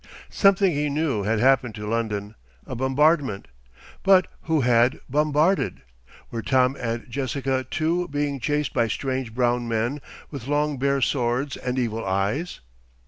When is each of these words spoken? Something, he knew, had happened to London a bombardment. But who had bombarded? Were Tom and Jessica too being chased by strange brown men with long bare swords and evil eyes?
Something, 0.31 0.71
he 0.73 0.89
knew, 0.89 1.21
had 1.21 1.37
happened 1.39 1.75
to 1.75 1.85
London 1.87 2.33
a 2.65 2.73
bombardment. 2.73 3.47
But 4.01 4.25
who 4.45 4.61
had 4.61 4.99
bombarded? 5.07 5.83
Were 6.31 6.41
Tom 6.41 6.75
and 6.79 7.07
Jessica 7.07 7.67
too 7.69 8.07
being 8.07 8.39
chased 8.39 8.73
by 8.73 8.87
strange 8.87 9.35
brown 9.35 9.67
men 9.67 10.01
with 10.31 10.47
long 10.47 10.77
bare 10.77 11.01
swords 11.03 11.55
and 11.55 11.77
evil 11.77 12.03
eyes? 12.03 12.61